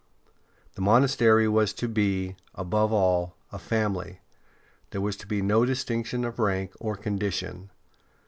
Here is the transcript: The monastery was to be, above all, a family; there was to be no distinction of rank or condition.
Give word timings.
The 0.73 0.81
monastery 0.81 1.47
was 1.47 1.73
to 1.73 1.87
be, 1.87 2.35
above 2.55 2.91
all, 2.91 3.35
a 3.51 3.59
family; 3.59 4.19
there 4.89 4.99
was 4.99 5.15
to 5.17 5.27
be 5.27 5.43
no 5.43 5.63
distinction 5.63 6.25
of 6.25 6.39
rank 6.39 6.73
or 6.79 6.95
condition. 6.95 7.69